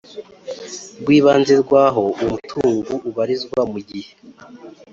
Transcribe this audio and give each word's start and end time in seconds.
Rw 1.01 1.07
ibanze 1.17 1.53
rw 1.61 1.71
aho 1.85 2.01
uwo 2.09 2.23
mutungu 2.33 2.93
ubarizwa 3.09 3.59
mu 3.71 3.79
gihe 3.89 4.11